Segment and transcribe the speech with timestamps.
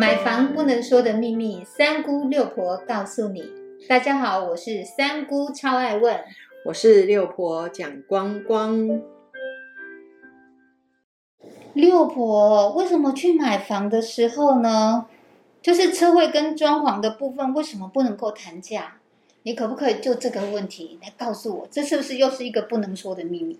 [0.00, 3.44] 买房不能说的秘密，三姑六婆告诉你。
[3.86, 6.18] 大家好，我是三姑，超爱问。
[6.64, 9.02] 我是六婆蒋光光。
[11.74, 15.04] 六婆，为什么去买房的时候呢？
[15.60, 18.96] 就是车位跟装潢的部分，为什么不能够谈价？
[19.42, 23.58] 你可不可以就这个问题来告诉我，这是不是又是一个不能说的秘密？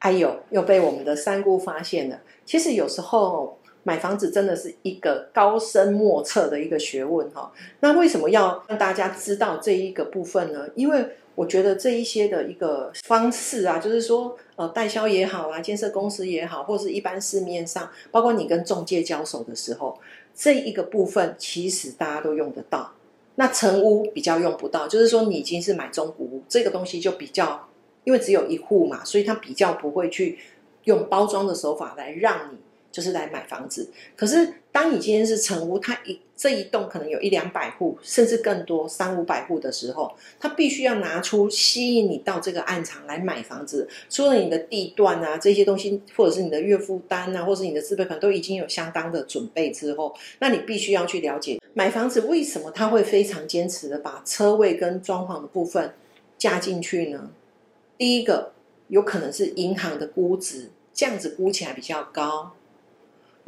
[0.00, 2.20] 哎呦，又被我们的三姑发现了。
[2.44, 3.58] 其实有时候
[3.88, 7.50] 买房子真的是一个高深莫测的一个学问哈。
[7.80, 10.68] 那为什么要让大家知道这一个部分呢？
[10.74, 19.98] 因为我觉得这一些的一个方式啊，就是说呃代销也好啊，建设公司也好，或是一般市面上，包括你跟中介交手的时候。
[20.34, 22.92] 这一个部分其实大家都用得到，
[23.34, 27.68] 那成屋比较用不到，就是说你已经是买中古屋，这个东西就比较，
[28.04, 30.38] 因为只有一户嘛，所以它比较不会去
[30.84, 32.58] 用包装的手法来让你。
[32.90, 43.88] 就是来买房子，可是当你今天是成屋，它一这一栋可能有一两百户，甚至更多三五百户的时候，它必须要拿出吸引你到这个暗场来买房子。
[44.08, 55.92] 除了你的地段啊这些东西，或者是你的月付单啊，或者是你的自备款都已经有相当的准备之后，那你必须要去了解买房子为什么他会非常坚持的把车位跟装潢的部分
[56.38, 57.30] 加进去呢？
[57.96, 58.52] 第一个
[58.86, 62.52] 有可能是银行的估值这样子估起来比较高。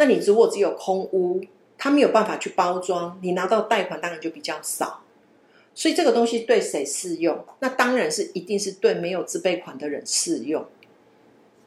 [0.01, 1.43] 那你如果只有空屋，
[1.77, 5.03] 它没有办法去包装，你拿到贷款当然就比较少。
[5.75, 7.45] 所以这个东西对谁适用？
[7.59, 10.65] 那当然是一定是对没有自备款的人适用。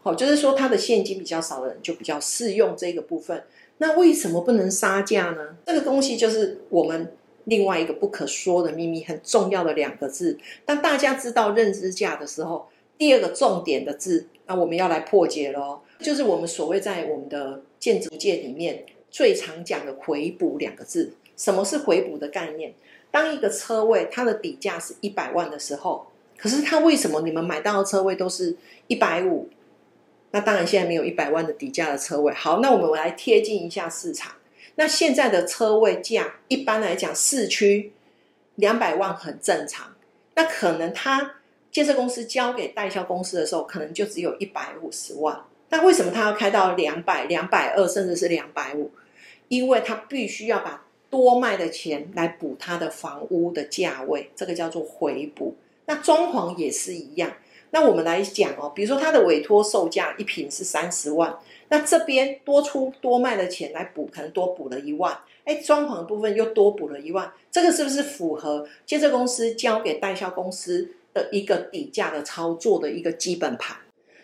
[0.02, 3.44] 好，就是说他的现金比较少的人就比较适用这个部分。
[3.78, 5.56] 那为什么不能杀价呢？
[5.68, 10.40] 这个东西就是我们另外一个不可说的秘密，很重要的两个字。
[10.66, 12.68] 当大家知道认知价的时候，
[12.98, 15.82] 第二个重点的字，那我们要来破解喽。
[16.00, 21.14] 就是我们所谓在我们的建筑界里面最常讲的回补两个字。
[21.36, 22.74] 什么是回补的概念？
[23.10, 28.56] 当一个车位它的底价是一百万的时候，可是它为什么你们买到的车位都是
[28.88, 29.50] 一百五？
[30.32, 32.34] 那当然现在没有一百万的底价的车位。
[32.34, 34.34] 好，那我们来贴近一下市场。
[34.76, 37.92] 那现在的车位价一般来讲市区
[38.56, 39.96] 两百万很正常。
[40.36, 41.36] 那可能他
[41.72, 45.44] 建设公司交给代销公司的时候，可能就只有一百五十万。
[45.74, 48.92] 那为什么他要开到两百、两百二，甚至是两百五？
[49.48, 55.56] 因为他必须要把多卖的钱来补他的房屋的价位，这个叫做回补。
[55.88, 57.34] 那装潢也是一样。
[57.72, 61.36] 那我们来讲哦，比如说他的委托售价一平是三十万，
[61.70, 65.18] 那这边多出多卖的钱来补，可能多补了一万。
[65.44, 73.78] 哎，装潢部分又多补了一万，这个是不是符合建设公司交给代销公司的一个底价的操作的一个基本盘？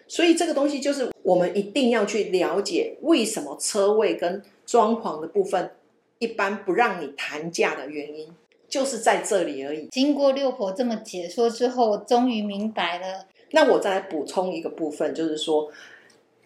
[0.10, 5.72] 所以这个东西就是我们一定要去了解，为什么车位跟装潢的部分
[6.18, 8.28] 一般不让你谈价的原因，
[8.68, 9.88] 就是在这里而已。
[9.92, 13.28] 经过六婆这么解说之后，我终于明白了。
[13.52, 15.72] 那我再来补充一个部分，就是说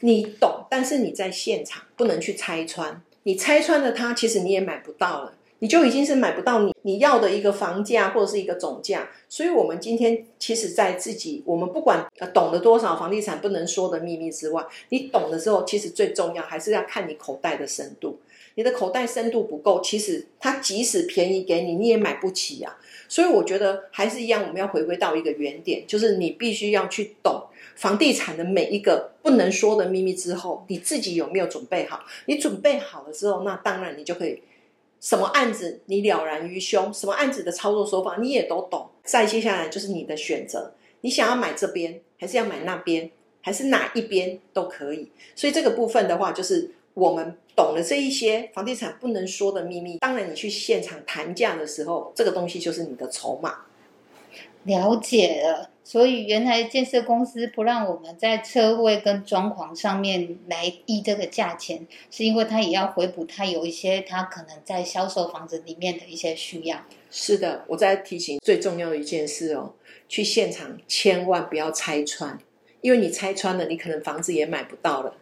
[0.02, 5.34] 你懂，但是你在现场不能去拆穿，你拆穿了它，其实你也买不到了。
[5.63, 18.19] 你就已经是买不到你你要的一个房价或者是一个总价，所以，我们今天其实，在自己我们不管懂得多少房地产不能说的秘密之外，你懂的时候，其实最重要还是要看你口袋的深度。
[18.56, 22.78] 你的口袋深度不够，其实它即使便宜给你，你也买不起啊。
[23.07, 27.41] 所以，我觉得还是一样，我们要回归到一个原点，就是你必须要去懂
[27.78, 32.03] 房地产的每一个不能说的秘密之后，你自己有没有准备好？
[32.25, 34.41] 你准备好了之后，那当然你就可以。
[35.03, 38.90] 什么案子你了然于胸，什么案子的操作手法你也都懂。
[39.03, 45.12] 再接下来就是你的选择，你想要买这边，还是要买那边，还是哪一边都可以。
[45.36, 49.97] 所以这个部分的话，就是我们懂了这一些房地产不能说的秘密。
[49.97, 53.66] 当然，你去现场谈价的时候，这个东西就是你的筹码。
[54.64, 55.70] 了解了。
[55.83, 66.81] 所以原来建设公司不让我们在车位跟装潢上面来议这个价钱，是因为他也要回补他有一些他可能在销售房子里面的一些需要。
[67.11, 69.73] 是的，我在提醒最重要的一件事哦，
[70.08, 72.40] 去现场千万不要拆穿，
[72.81, 75.16] 因为你拆穿了，你可能房子也买不到了。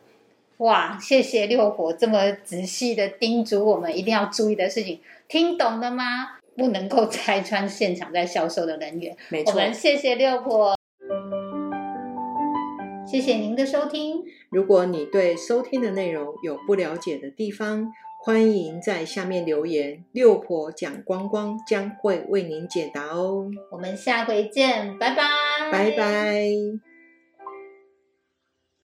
[0.58, 6.38] 哇，谢谢六火这么仔细的叮嘱我们一定要注意的事情，听懂了吗？
[6.56, 9.16] 不能够拆穿现场在销售的人员。
[9.30, 10.76] 没错，我们谢谢六婆，
[13.08, 14.24] 谢谢您的收听。
[14.50, 17.92] 如果你对收听的内容有不了解的地方，
[18.24, 23.50] 欢迎在下面留言，六婆讲光光将会为您解答哦。
[23.72, 25.24] 我们下回见，拜拜，
[25.72, 26.91] 拜拜。